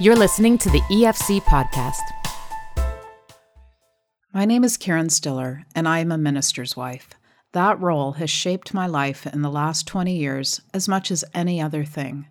[0.00, 1.98] You're listening to the EFC podcast.
[4.32, 7.08] My name is Karen Stiller, and I am a minister's wife.
[7.50, 11.60] That role has shaped my life in the last 20 years as much as any
[11.60, 12.28] other thing.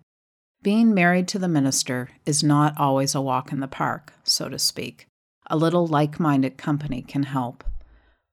[0.62, 4.58] Being married to the minister is not always a walk in the park, so to
[4.58, 5.06] speak.
[5.48, 7.64] A little like minded company can help.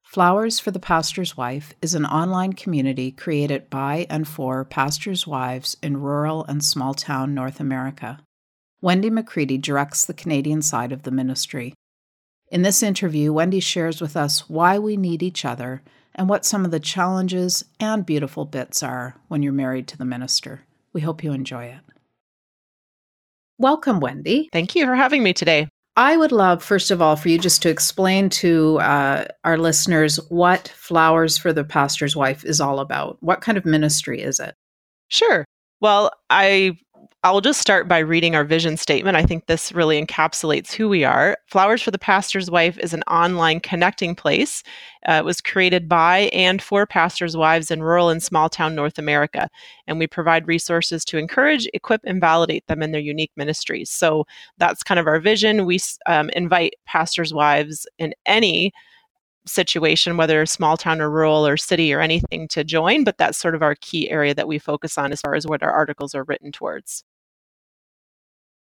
[0.02, 5.76] Flowers for the Pastor's Wife is an online community created by and for pastors' wives
[5.84, 8.20] in rural and small town North America.
[8.86, 11.74] Wendy McCready directs the Canadian side of the ministry.
[12.50, 15.82] In this interview, Wendy shares with us why we need each other
[16.14, 20.06] and what some of the challenges and beautiful bits are when you're married to the
[20.06, 20.66] minister.
[20.94, 21.80] We hope you enjoy it.
[23.58, 24.50] Welcome, Wendy.
[24.54, 25.68] Thank you for having me today.
[25.96, 30.18] I would love, first of all, for you just to explain to uh, our listeners
[30.30, 33.18] what Flowers for the Pastor's Wife is all about.
[33.22, 34.54] What kind of ministry is it?
[35.08, 35.44] Sure.
[35.82, 36.78] Well, I
[37.26, 39.18] I'll just start by reading our vision statement.
[39.18, 41.36] I think this really encapsulates who we are.
[41.48, 44.62] Flowers for the Pastor's Wife is an online connecting place.
[45.10, 49.00] Uh, it was created by and for pastors' wives in rural and small town North
[49.00, 49.50] America.
[49.88, 53.90] And we provide resources to encourage, equip, and validate them in their unique ministries.
[53.90, 54.28] So
[54.60, 55.66] that's kind of our vision.
[55.66, 58.72] We um, invite pastors' wives in any
[59.48, 63.04] situation, whether small town or rural or city or anything, to join.
[63.04, 65.64] But that's sort of our key area that we focus on as far as what
[65.64, 67.04] our articles are written towards.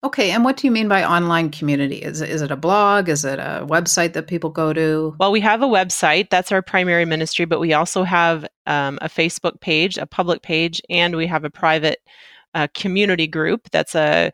[0.05, 1.97] Okay, and what do you mean by online community?
[1.97, 3.09] Is it, is it a blog?
[3.09, 5.17] Is it a website that people go to?
[5.19, 6.29] Well, we have a website.
[6.29, 10.83] That's our primary ministry, but we also have um, a Facebook page, a public page,
[10.91, 12.01] and we have a private
[12.53, 14.31] uh, community group that's a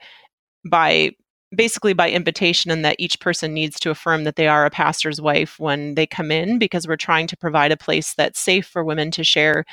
[0.68, 1.12] by
[1.54, 5.20] basically by invitation and that each person needs to affirm that they are a pastor's
[5.20, 8.84] wife when they come in because we're trying to provide a place that's safe for
[8.84, 9.64] women to share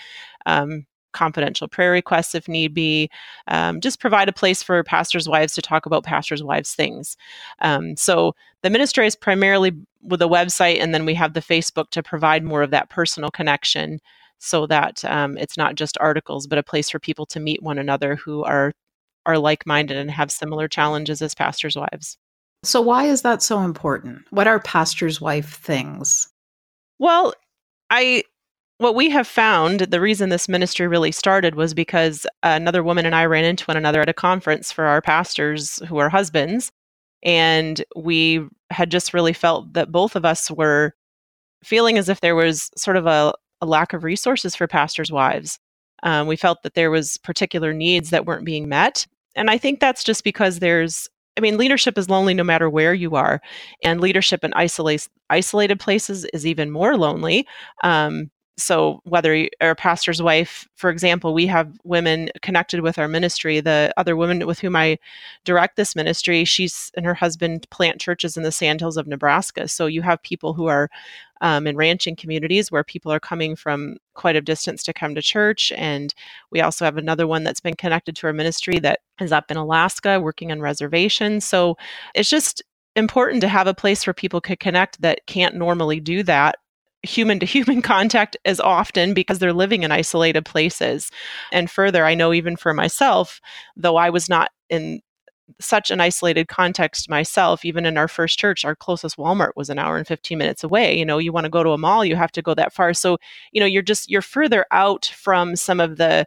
[0.45, 3.09] um, confidential prayer requests if need be.
[3.47, 7.17] Um, just provide a place for pastors' wives to talk about pastors' wives' things.
[7.59, 11.89] Um, so the ministry is primarily with a website, and then we have the Facebook
[11.91, 13.99] to provide more of that personal connection
[14.39, 17.79] so that um, it's not just articles, but a place for people to meet one
[17.79, 18.73] another who are
[19.25, 22.17] are like-minded and have similar challenges as pastors' wives.
[22.63, 24.23] So why is that so important?
[24.29, 26.29] What are pastors' wife things?
[26.97, 27.33] Well,
[27.89, 28.23] I
[28.79, 33.15] what we have found, the reason this ministry really started was because another woman and
[33.15, 36.71] I ran into one another at a conference for our pastors who are husbands.
[37.23, 40.93] And we had just really felt that both of us were
[41.63, 45.57] feeling as if there was sort of a, a lack of resources for pastors' wives.
[46.03, 49.07] Um, we felt that there was particular needs that weren't being met.
[49.35, 52.95] And I think that's just because there's I mean, leadership is lonely no matter where
[52.95, 53.39] you are,
[53.83, 57.45] and leadership in isolate, isolated places is even more lonely.
[57.83, 63.07] Um, so whether you're a pastor's wife for example we have women connected with our
[63.07, 63.59] ministry.
[63.59, 64.97] The other woman with whom i
[65.45, 69.67] direct this ministry she's and her husband plant churches in the sandhills of nebraska.
[69.67, 70.89] So you have people who are
[71.41, 75.21] um, in ranching communities where people are coming from quite a distance to come to
[75.21, 75.71] church.
[75.77, 76.15] And
[76.49, 79.57] we also have another one that's been connected to our ministry that is up in
[79.57, 81.75] alaska working on reservations so
[82.13, 82.61] it's just
[82.95, 86.57] important to have a place where people could connect that can't normally do that
[87.03, 91.11] human to human contact as often because they're living in isolated places.
[91.51, 93.41] And further, I know even for myself,
[93.75, 95.01] though I was not in
[95.61, 99.79] such an isolated context myself even in our first church our closest walmart was an
[99.79, 102.17] hour and 15 minutes away you know you want to go to a mall you
[102.17, 103.17] have to go that far so
[103.53, 106.25] you know you're just you're further out from some of the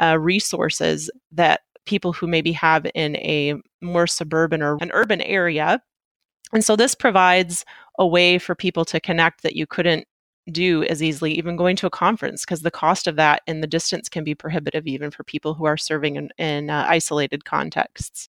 [0.00, 5.80] uh, resources that people who maybe have in a more suburban or an urban area
[6.52, 7.64] and so this provides
[7.98, 10.06] a way for people to connect that you couldn't
[10.50, 13.66] do as easily, even going to a conference, because the cost of that and the
[13.66, 18.28] distance can be prohibitive even for people who are serving in, in uh, isolated contexts.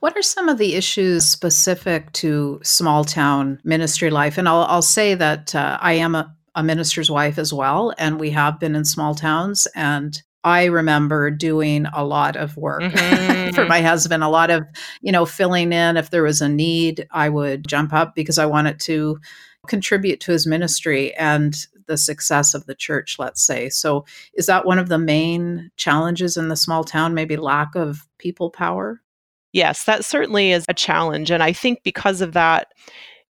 [0.00, 4.36] What are some of the issues specific to small town ministry life?
[4.36, 8.18] And I'll, I'll say that uh, I am a, a minister's wife as well, and
[8.18, 9.68] we have been in small towns.
[9.76, 13.54] And I remember doing a lot of work mm-hmm.
[13.54, 14.64] for my husband, a lot of,
[15.00, 15.96] you know, filling in.
[15.96, 19.20] If there was a need, I would jump up because I wanted to
[19.66, 23.68] contribute to his ministry and the success of the church, let's say.
[23.68, 24.04] So,
[24.34, 27.14] is that one of the main challenges in the small town?
[27.14, 29.00] Maybe lack of people power?
[29.52, 31.30] Yes, that certainly is a challenge.
[31.30, 32.68] And I think because of that,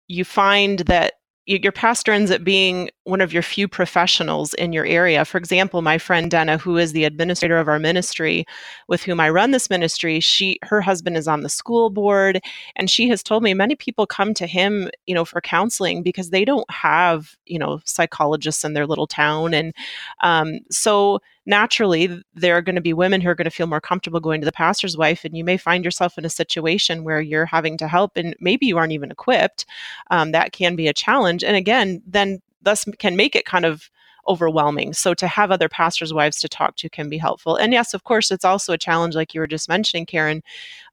[0.07, 1.15] you find that
[1.45, 5.25] your pastor ends up being one of your few professionals in your area.
[5.25, 8.45] For example, my friend Dana, who is the administrator of our ministry,
[8.87, 12.39] with whom I run this ministry, she her husband is on the school board,
[12.75, 16.29] and she has told me many people come to him, you know, for counseling because
[16.29, 19.73] they don't have, you know, psychologists in their little town, and
[20.21, 23.81] um, so naturally there are going to be women who are going to feel more
[23.81, 27.21] comfortable going to the pastor's wife and you may find yourself in a situation where
[27.21, 29.65] you're having to help and maybe you aren't even equipped
[30.11, 33.89] um, that can be a challenge and again then thus can make it kind of
[34.27, 34.93] overwhelming.
[34.93, 37.55] So to have other pastors' wives to talk to can be helpful.
[37.55, 40.43] And yes, of course, it's also a challenge, like you were just mentioning, Karen,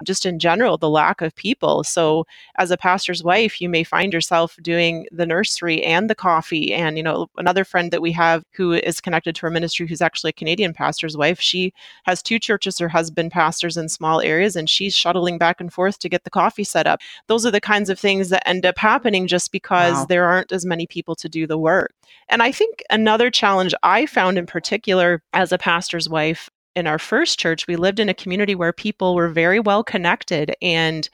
[0.05, 1.85] just in general, the lack of people.
[1.85, 2.27] So
[2.57, 6.73] as a pastor's wife, you may find yourself doing the nursery and the coffee.
[6.73, 10.03] And, you know, another friend that we have who is connected to our ministry, who's
[10.03, 11.73] actually a Canadian pastor's wife, she
[12.05, 15.99] has two churches, her husband pastors in small areas, and she's shuttling back and forth
[15.99, 17.01] to get the coffee set up.
[17.27, 20.07] Those are the kinds of things that end up happening just because wow.
[20.07, 21.93] there aren't as many people to do the work.
[22.29, 26.49] And I think another challenge I found in particular as a pastor's wife
[26.79, 30.55] in our first church, we lived in a community where people were very well connected
[30.63, 31.09] and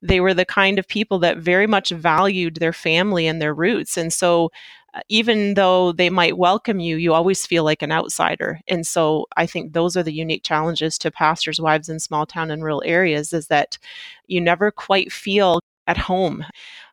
[0.00, 3.98] they were the kind of people that very much valued their family and their roots.
[3.98, 4.50] And so,
[4.94, 8.60] uh, even though they might welcome you, you always feel like an outsider.
[8.66, 12.50] And so, I think those are the unique challenges to pastors' wives in small town
[12.50, 13.78] and rural areas is that
[14.26, 16.44] you never quite feel at home.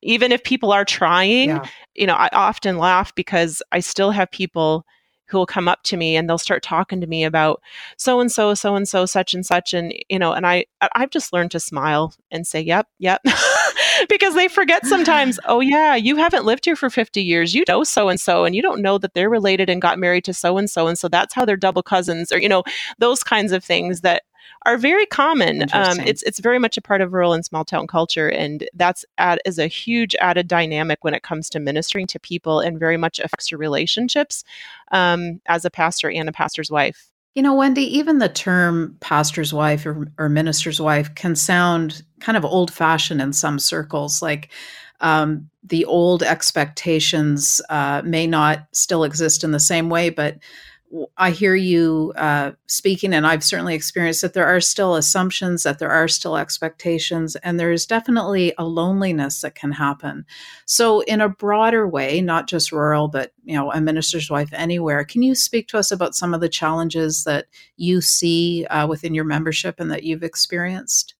[0.01, 1.65] Even if people are trying, yeah.
[1.95, 4.85] you know, I often laugh because I still have people
[5.27, 7.61] who will come up to me and they'll start talking to me about
[7.97, 11.09] so and so so and so such and such and you know and i i've
[11.09, 13.21] just learned to smile and say yep yep
[14.09, 17.83] because they forget sometimes oh yeah you haven't lived here for 50 years you know
[17.83, 20.57] so and so and you don't know that they're related and got married to so
[20.57, 22.63] and so and so that's how they're double cousins or you know
[22.97, 24.23] those kinds of things that
[24.67, 25.63] are very common.
[25.71, 29.05] Um, it's it's very much a part of rural and small town culture, and that's
[29.17, 32.97] add, is a huge added dynamic when it comes to ministering to people, and very
[32.97, 34.43] much affects your relationships
[34.91, 37.07] um, as a pastor and a pastor's wife.
[37.33, 42.37] You know, Wendy, even the term pastor's wife or, or minister's wife can sound kind
[42.37, 44.21] of old fashioned in some circles.
[44.21, 44.49] Like
[44.99, 50.39] um, the old expectations uh, may not still exist in the same way, but
[51.17, 55.79] I hear you uh, speaking, and I've certainly experienced that there are still assumptions, that
[55.79, 60.25] there are still expectations, and there is definitely a loneliness that can happen.
[60.65, 65.03] So, in a broader way, not just rural, but you know, a minister's wife anywhere,
[65.03, 69.13] can you speak to us about some of the challenges that you see uh, within
[69.13, 71.15] your membership and that you've experienced?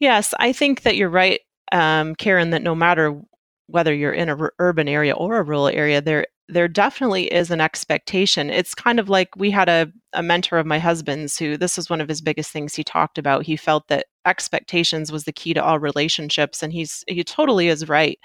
[0.00, 1.40] Yes, I think that you're right,
[1.72, 2.50] um, Karen.
[2.50, 3.20] That no matter
[3.68, 7.50] whether you're in a r- urban area or a rural area, there there definitely is
[7.50, 8.48] an expectation.
[8.48, 11.90] It's kind of like we had a, a mentor of my husband's who this was
[11.90, 13.44] one of his biggest things he talked about.
[13.44, 17.86] He felt that expectations was the key to all relationships, and he's he totally is
[17.86, 18.18] right.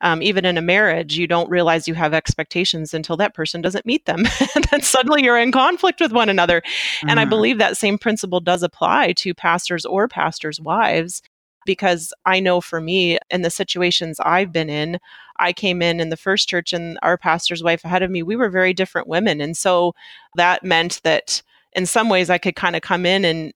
[0.00, 3.86] Um, even in a marriage, you don't realize you have expectations until that person doesn't
[3.86, 4.24] meet them,
[4.56, 6.60] and then suddenly you're in conflict with one another.
[6.60, 7.10] Mm-hmm.
[7.10, 7.30] And I mm-hmm.
[7.30, 11.22] believe that same principle does apply to pastors or pastors' wives
[11.66, 14.98] because I know for me in the situations I've been in,
[15.38, 18.36] I came in in the first church and our pastor's wife ahead of me, we
[18.36, 19.40] were very different women.
[19.40, 19.94] And so
[20.36, 23.52] that meant that in some ways I could kind of come in and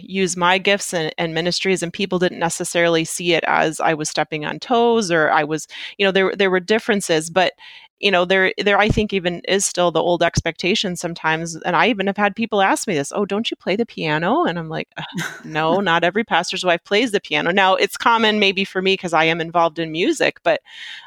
[0.00, 4.08] use my gifts and, and, ministries and people didn't necessarily see it as i was
[4.08, 5.66] stepping on toes or i was
[5.98, 7.52] you know there, there were differences but
[8.00, 11.88] you know there there i think even is still the old expectation sometimes and i
[11.88, 14.44] even have had people ask me this oh don't you play the piano?
[14.44, 14.88] And i'm like
[15.44, 17.52] no not every pastor's wife plays the piano.
[17.52, 20.60] Now it's common maybe for me because i am involved in music but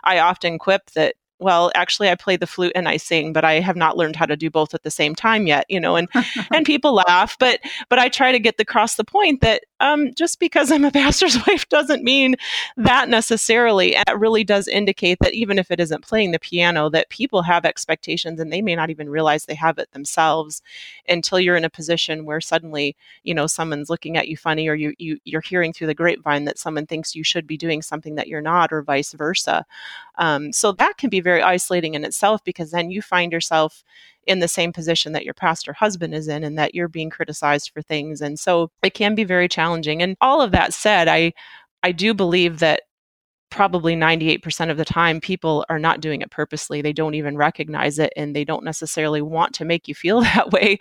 [0.04, 3.60] i often quip that well actually i play the flute and i sing but i
[3.60, 6.10] have not learned how to do both at the same time yet you know and
[6.54, 7.60] and people laugh but
[7.90, 11.38] but i try to get across the point that um, just because i'm a pastor's
[11.48, 12.36] wife doesn't mean
[12.78, 13.96] that necessarily.
[13.96, 17.42] And it really does indicate that even if it isn't playing the piano that people
[17.44, 20.62] have expectations and they may not even realize they have it themselves
[21.08, 24.76] until you're in a position where suddenly you know someone's looking at you funny or
[24.76, 28.16] you, you you're hearing through the grapevine that someone thinks you should be doing something
[28.16, 29.66] that you're not or vice versa.
[30.18, 33.84] Um, so that can be very isolating in itself because then you find yourself
[34.30, 37.72] in the same position that your pastor husband is in and that you're being criticized
[37.74, 38.22] for things.
[38.22, 40.04] And so it can be very challenging.
[40.04, 41.34] And all of that said, I
[41.82, 42.82] I do believe that
[43.50, 47.98] probably 98% of the time people are not doing it purposely they don't even recognize
[47.98, 50.78] it and they don't necessarily want to make you feel that way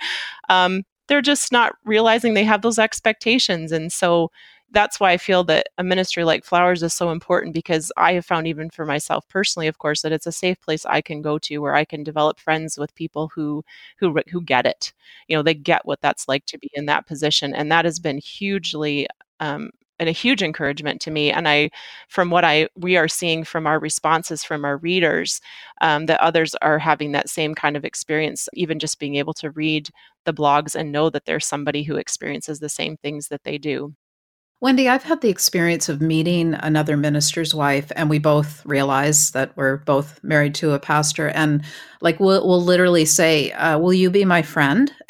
[0.50, 4.31] um, they're just not realizing they have those expectations and so
[4.71, 8.27] that's why I feel that a ministry like Flowers is so important because I have
[8.27, 11.39] found, even for myself personally, of course, that it's a safe place I can go
[11.41, 13.65] to where I can develop friends with people who
[13.99, 14.93] who who get it.
[15.29, 17.99] You know, they get what that's like to be in that position, and that has
[17.99, 19.07] been hugely.
[19.41, 19.71] Um,
[20.01, 21.69] and a huge encouragement to me and i
[22.09, 25.41] from what i we are seeing from our responses from our readers
[25.81, 29.51] um, that others are having that same kind of experience even just being able to
[29.51, 29.89] read
[30.25, 33.93] the blogs and know that there's somebody who experiences the same things that they do
[34.61, 39.57] Wendy, I've had the experience of meeting another minister's wife, and we both realize that
[39.57, 41.62] we're both married to a pastor, and
[42.00, 44.93] like we'll, we'll literally say, uh, "Will you be my friend?"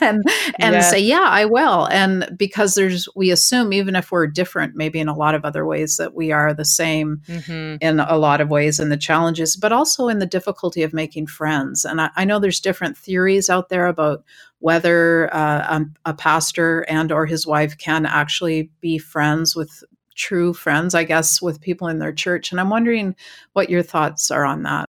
[0.00, 0.24] and
[0.58, 0.90] and yes.
[0.90, 5.08] say, "Yeah, I will." And because there's, we assume even if we're different, maybe in
[5.08, 7.76] a lot of other ways, that we are the same mm-hmm.
[7.82, 11.26] in a lot of ways in the challenges, but also in the difficulty of making
[11.26, 11.84] friends.
[11.84, 14.24] And I, I know there's different theories out there about
[14.66, 19.84] whether uh, um, a pastor and or his wife can actually be friends with
[20.16, 23.14] true friends i guess with people in their church and i'm wondering
[23.52, 24.84] what your thoughts are on that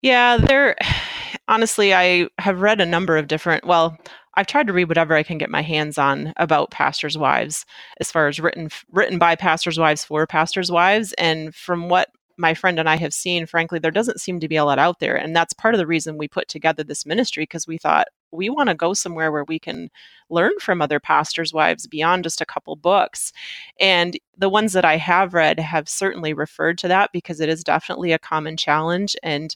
[0.00, 0.74] yeah there
[1.48, 3.98] honestly i have read a number of different well
[4.34, 7.66] I've tried to read whatever I can get my hands on about pastors' wives,
[7.98, 11.12] as far as written written by pastors' wives for pastors' wives.
[11.14, 14.54] And from what my friend and I have seen, frankly, there doesn't seem to be
[14.54, 15.16] a lot out there.
[15.16, 18.48] And that's part of the reason we put together this ministry because we thought we
[18.48, 19.90] want to go somewhere where we can
[20.28, 23.32] learn from other pastors' wives beyond just a couple books.
[23.78, 27.64] And the ones that I have read have certainly referred to that because it is
[27.64, 29.16] definitely a common challenge.
[29.22, 29.54] And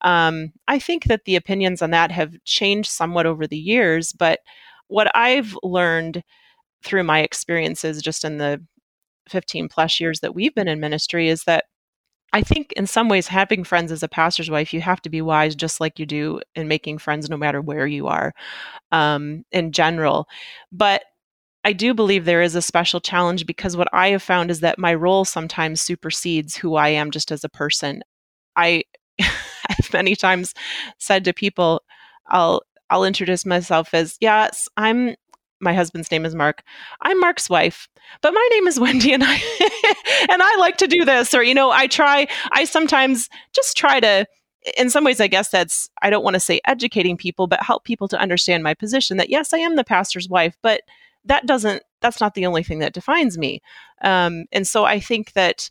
[0.00, 4.12] um, I think that the opinions on that have changed somewhat over the years.
[4.12, 4.40] But
[4.88, 6.22] what I've learned
[6.82, 8.62] through my experiences just in the
[9.28, 11.64] 15 plus years that we've been in ministry is that
[12.34, 15.22] I think in some ways, having friends as a pastor's wife, you have to be
[15.22, 18.34] wise just like you do in making friends no matter where you are
[18.90, 20.26] um, in general.
[20.72, 21.04] But
[21.62, 24.80] I do believe there is a special challenge because what I have found is that
[24.80, 28.02] my role sometimes supersedes who I am just as a person.
[28.56, 28.82] I
[29.20, 30.54] have many times
[30.98, 31.84] said to people,
[32.26, 35.14] I'll I'll introduce myself as, yes, I'm
[35.64, 36.62] my husband's name is Mark.
[37.02, 37.88] I'm Mark's wife,
[38.20, 41.54] but my name is Wendy and I and I like to do this or you
[41.54, 44.26] know, I try I sometimes just try to
[44.78, 47.84] in some ways I guess that's I don't want to say educating people, but help
[47.84, 50.82] people to understand my position that yes, I am the pastor's wife, but
[51.24, 53.62] that doesn't that's not the only thing that defines me.
[54.02, 55.70] Um, and so I think that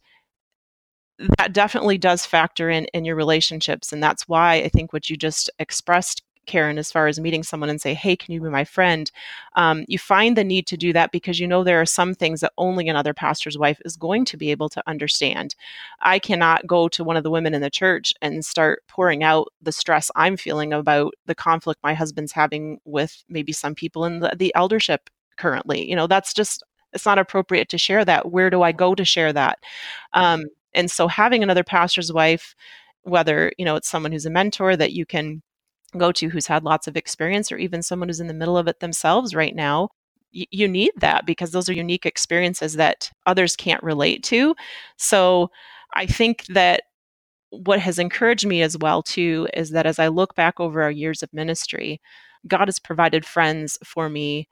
[1.38, 5.16] that definitely does factor in in your relationships and that's why i think what you
[5.16, 8.64] just expressed Karen, as far as meeting someone and say, hey, can you be my
[8.64, 9.12] friend?
[9.56, 12.42] Um, you find the need to do that because you know there are some things
[12.42, 15.56] that only another pastor's wife is going to be able to understand.
[16.02, 19.48] I cannot go to one of the women in the church and start pouring out
[19.62, 24.20] the stress I'm feeling about the conflict my husband's having with maybe some people in
[24.20, 25.88] the, the eldership currently.
[25.90, 28.32] You know, that's just, it's not appropriate to share that.
[28.32, 29.60] Where do I go to share that?
[30.14, 32.56] Um, and so having another pastor's wife,
[33.04, 35.42] whether, you know, it's someone who's a mentor that you can
[36.00, 38.68] go to who's had lots of experience or even someone who's in the middle of
[38.68, 39.90] it themselves right now
[40.34, 44.56] you need that because those are unique experiences that others can't relate to.
[44.98, 45.50] So
[45.96, 46.84] i think that
[47.52, 50.92] what has encouraged me as well too is that as i look back over our
[50.92, 52.02] years of ministry
[52.48, 54.48] god has provided friends for me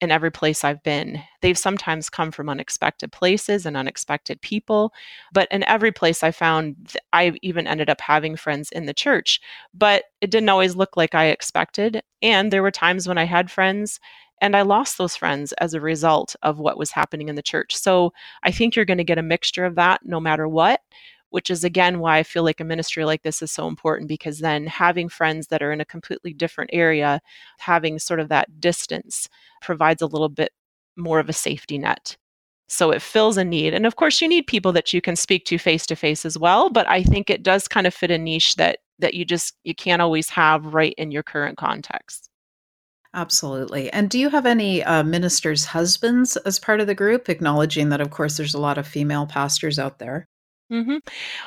[0.00, 1.22] in every place I've been.
[1.42, 4.92] They've sometimes come from unexpected places and unexpected people,
[5.32, 9.40] but in every place I found, I even ended up having friends in the church.
[9.74, 12.02] But it didn't always look like I expected.
[12.22, 14.00] And there were times when I had friends
[14.40, 17.76] and I lost those friends as a result of what was happening in the church.
[17.76, 20.80] So I think you're going to get a mixture of that no matter what
[21.30, 24.38] which is again why I feel like a ministry like this is so important because
[24.38, 27.20] then having friends that are in a completely different area,
[27.58, 29.28] having sort of that distance
[29.62, 30.52] provides a little bit
[30.96, 32.16] more of a safety net.
[32.68, 33.74] So it fills a need.
[33.74, 36.38] And of course, you need people that you can speak to face to face as
[36.38, 39.54] well, but I think it does kind of fit a niche that that you just
[39.64, 42.30] you can't always have right in your current context.
[43.12, 43.90] Absolutely.
[43.92, 48.00] And do you have any uh, ministers' husbands as part of the group, acknowledging that,
[48.00, 50.28] of course, there's a lot of female pastors out there?
[50.70, 50.96] Mm-hmm.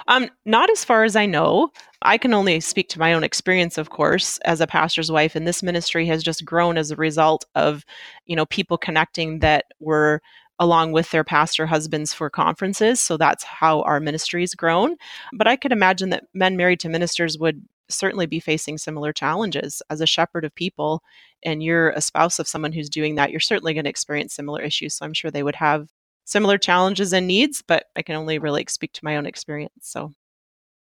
[0.08, 1.70] Um, not as far as I know.
[2.02, 5.48] I can only speak to my own experience, of course, as a pastor's wife, and
[5.48, 7.86] this ministry has just grown as a result of,
[8.26, 10.22] you know, people connecting that were
[10.60, 13.00] along with their pastor husbands for conferences.
[13.00, 14.96] So that's how our ministry ministry's grown.
[15.34, 19.82] But I could imagine that men married to ministers would certainly be facing similar challenges
[19.90, 21.04] as a shepherd of people
[21.44, 24.62] and you're a spouse of someone who's doing that you're certainly going to experience similar
[24.62, 25.90] issues so i'm sure they would have
[26.26, 29.74] similar challenges and needs, but I can only really speak to my own experience.
[29.82, 30.12] So,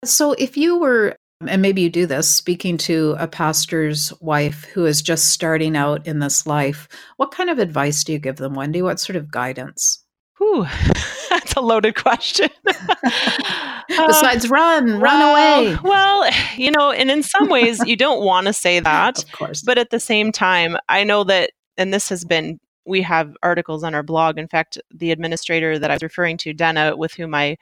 [0.05, 4.87] so if you were, and maybe you do this, speaking to a pastor's wife who
[4.87, 8.55] is just starting out in this life, what kind of advice do you give them,
[8.55, 8.83] Wendy?
[8.83, 10.05] What sort of guidance?
[10.38, 10.67] Whew,
[11.31, 12.49] that's a loaded question.
[13.88, 15.79] Besides, uh, run, run well, away.
[15.83, 19.23] Well, you know, and in some ways, you don't want to say that.
[19.23, 19.62] of course.
[19.62, 23.83] But at the same time, I know that, and this has been we have articles
[23.83, 24.38] on our blog.
[24.38, 27.57] In fact, the administrator that I was referring to, Dana, with whom I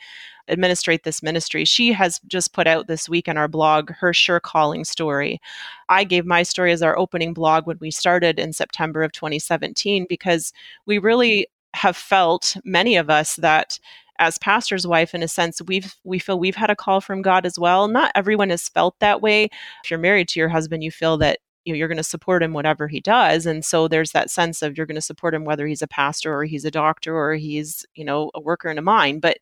[0.49, 4.41] administrate this ministry, she has just put out this week on our blog her sure
[4.41, 5.41] calling story.
[5.89, 10.07] I gave my story as our opening blog when we started in September of 2017
[10.09, 10.53] because
[10.87, 13.79] we really have felt many of us that
[14.19, 17.47] as pastor's wife in a sense we've we feel we've had a call from god
[17.47, 19.45] as well not everyone has felt that way
[19.83, 22.43] if you're married to your husband you feel that you know you're going to support
[22.43, 25.45] him whatever he does and so there's that sense of you're going to support him
[25.45, 28.79] whether he's a pastor or he's a doctor or he's you know a worker in
[28.79, 29.39] a mine but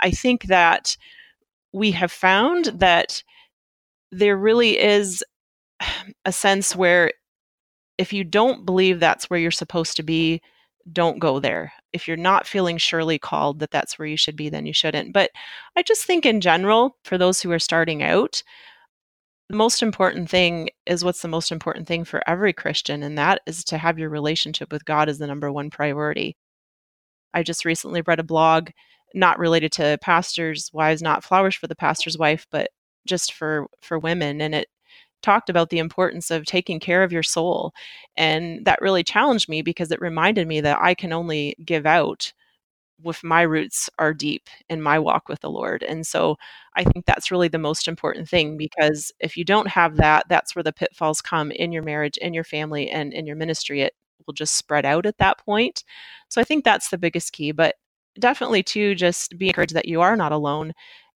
[0.00, 0.96] i think that
[1.72, 3.22] we have found that
[4.10, 5.24] there really is
[6.24, 7.12] a sense where
[7.98, 10.40] if you don't believe that's where you're supposed to be
[10.90, 11.72] don't go there.
[11.92, 15.12] If you're not feeling surely called that that's where you should be, then you shouldn't.
[15.12, 15.30] But
[15.76, 18.42] I just think in general, for those who are starting out,
[19.52, 23.42] the most important thing is what's the most important thing for every Christian, and that
[23.46, 26.38] is to have your relationship with God as the number one priority.
[27.34, 28.70] I just recently read a blog
[29.14, 32.70] not related to pastors' wives, not flowers for the pastor's wife, but
[33.06, 34.68] just for for women, and it
[35.22, 37.74] talked about the importance of taking care of your soul.
[38.16, 42.32] And that really challenged me because it reminded me that I can only give out
[43.04, 45.82] if my roots are deep in my walk with the Lord.
[45.82, 46.36] And so
[46.74, 50.54] I think that's really the most important thing because if you don't have that, that's
[50.54, 53.82] where the pitfalls come in your marriage, in your family, and in your ministry.
[53.82, 53.94] It
[54.26, 55.84] will just spread out at that point.
[56.28, 57.52] So I think that's the biggest key.
[57.52, 57.76] But
[58.18, 60.72] definitely, too, just be encouraged that you are not alone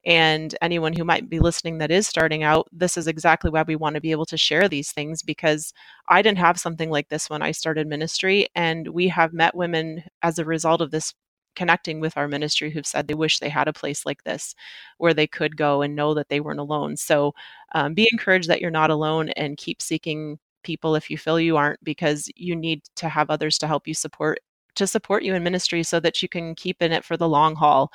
[0.06, 3.74] and anyone who might be listening that is starting out, this is exactly why we
[3.74, 5.72] want to be able to share these things because
[6.08, 8.46] I didn't have something like this when I started ministry.
[8.54, 11.12] And we have met women as a result of this
[11.56, 14.54] connecting with our ministry who've said they wish they had a place like this
[14.98, 16.96] where they could go and know that they weren't alone.
[16.96, 17.34] So
[17.74, 21.56] um, be encouraged that you're not alone and keep seeking people if you feel you
[21.56, 24.38] aren't because you need to have others to help you support
[24.74, 27.54] to support you in ministry so that you can keep in it for the long
[27.54, 27.90] haul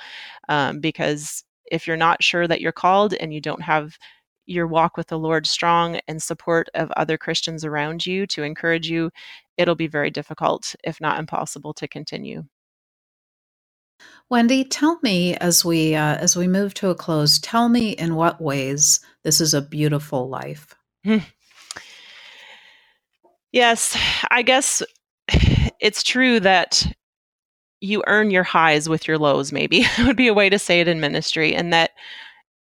[0.50, 3.98] um, because if you're not sure that you're called and you don't have
[4.46, 8.90] your walk with the Lord strong and support of other Christians around you to encourage
[8.90, 9.12] you,
[9.58, 12.44] it'll be very difficult, if not impossible, to continue.
[14.30, 18.16] Wendy, tell me as we uh, as we move to a close, tell me in
[18.16, 20.74] what ways this is a beautiful life.
[23.52, 23.98] yes,
[24.32, 24.82] I guess
[25.80, 26.88] it's true that
[27.82, 30.88] you earn your highs with your lows, maybe would be a way to say it
[30.88, 31.92] in ministry, and that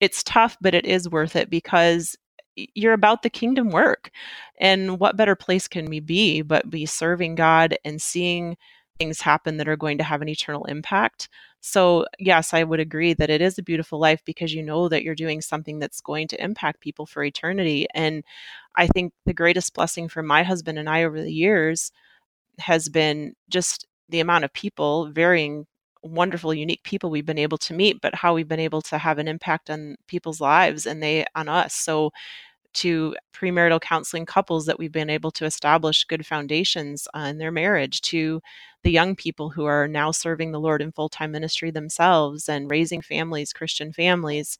[0.00, 2.16] it's tough, but it is worth it because
[2.56, 4.10] you're about the kingdom work.
[4.58, 8.56] And what better place can we be but be serving God and seeing
[9.00, 11.28] things happen that are going to have an eternal impact?
[11.60, 15.02] So, yes, I would agree that it is a beautiful life because you know that
[15.02, 17.86] you're doing something that's going to impact people for eternity.
[17.94, 18.22] And
[18.76, 21.92] I think the greatest blessing for my husband and I over the years
[22.58, 25.66] has been just the amount of people, varying
[26.02, 29.18] wonderful unique people we've been able to meet but how we've been able to have
[29.18, 32.10] an impact on people's lives and they on us so
[32.74, 38.00] to premarital counseling couples that we've been able to establish good foundations in their marriage
[38.02, 38.40] to
[38.82, 43.00] the young people who are now serving the lord in full-time ministry themselves and raising
[43.00, 44.58] families christian families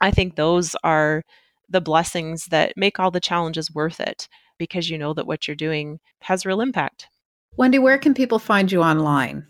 [0.00, 1.22] i think those are
[1.68, 5.54] the blessings that make all the challenges worth it because you know that what you're
[5.54, 7.08] doing has real impact
[7.56, 9.46] Wendy, where can people find you online?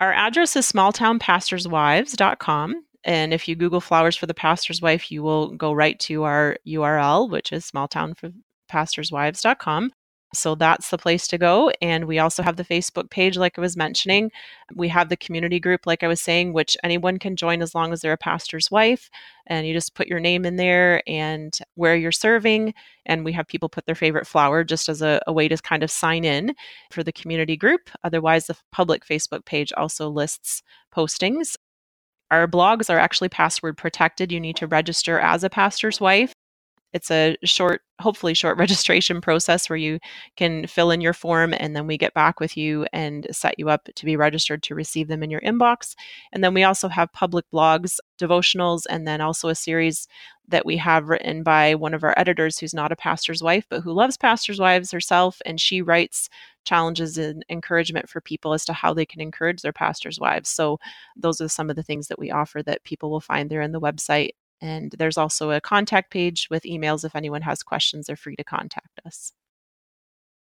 [0.00, 2.84] Our address is smalltownpastorswives.com.
[3.04, 6.58] And if you Google Flowers for the Pastor's Wife, you will go right to our
[6.66, 9.92] URL, which is smalltownpastorswives.com.
[10.32, 11.72] So that's the place to go.
[11.82, 14.30] And we also have the Facebook page, like I was mentioning.
[14.76, 17.92] We have the community group, like I was saying, which anyone can join as long
[17.92, 19.10] as they're a pastor's wife.
[19.48, 22.74] And you just put your name in there and where you're serving.
[23.06, 25.82] And we have people put their favorite flower just as a, a way to kind
[25.82, 26.54] of sign in
[26.92, 27.90] for the community group.
[28.04, 30.62] Otherwise, the public Facebook page also lists
[30.94, 31.56] postings.
[32.30, 34.30] Our blogs are actually password protected.
[34.30, 36.32] You need to register as a pastor's wife
[36.92, 39.98] it's a short hopefully short registration process where you
[40.36, 43.68] can fill in your form and then we get back with you and set you
[43.68, 45.94] up to be registered to receive them in your inbox.
[46.32, 50.08] And then we also have public blogs devotionals and then also a series
[50.48, 53.82] that we have written by one of our editors who's not a pastor's wife but
[53.82, 56.28] who loves pastors wives herself and she writes
[56.64, 60.50] challenges and encouragement for people as to how they can encourage their pastors wives.
[60.50, 60.78] So
[61.16, 63.72] those are some of the things that we offer that people will find there in
[63.72, 68.16] the website and there's also a contact page with emails if anyone has questions, they're
[68.16, 69.32] free to contact us.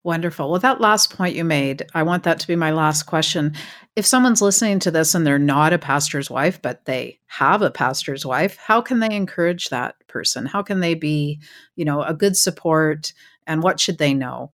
[0.05, 0.51] Wonderful.
[0.51, 3.55] Well, that last point you made, I want that to be my last question.
[3.97, 7.71] If someone's listening to this and they're not a pastor's wife, but they have a
[7.71, 10.47] pastor's wife, how can they encourage that person?
[10.47, 11.41] How can they be,
[11.75, 13.13] you know, a good support
[13.47, 14.53] and what should they know?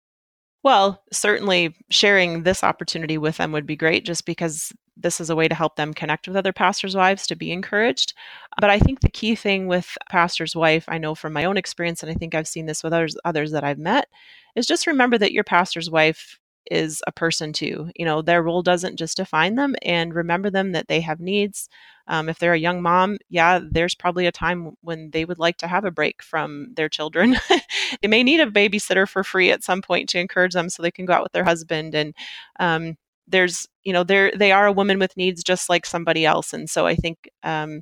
[0.63, 5.35] Well, certainly sharing this opportunity with them would be great just because this is a
[5.35, 8.13] way to help them connect with other pastors' wives to be encouraged.
[8.59, 12.03] But I think the key thing with pastor's wife, I know from my own experience,
[12.03, 14.07] and I think I've seen this with others others that I've met,
[14.55, 17.89] is just remember that your pastor's wife is a person too.
[17.95, 21.69] You know, their role doesn't just define them, and remember them that they have needs.
[22.07, 25.57] Um, if they're a young mom, yeah, there's probably a time when they would like
[25.57, 27.37] to have a break from their children.
[28.01, 30.91] they may need a babysitter for free at some point to encourage them so they
[30.91, 31.95] can go out with their husband.
[31.95, 32.13] And
[32.59, 32.97] um,
[33.31, 36.53] there's, you know, they're they are a woman with needs just like somebody else.
[36.53, 37.81] And so I think um,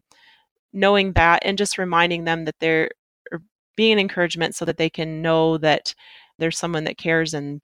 [0.74, 2.90] knowing that and just reminding them that they're
[3.76, 5.96] being an encouragement so that they can know that
[6.38, 7.62] there's someone that cares and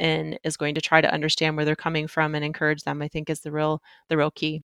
[0.00, 3.08] and is going to try to understand where they're coming from and encourage them i
[3.08, 4.62] think is the real the real key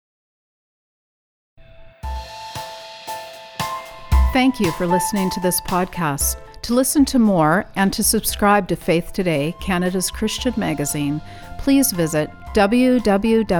[4.34, 8.76] thank you for listening to this podcast to listen to more and to subscribe to
[8.76, 11.20] faith today canada's christian magazine
[11.64, 13.60] please visit www.theefc.ca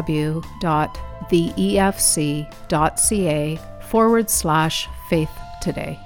[3.82, 6.00] forward slash faith today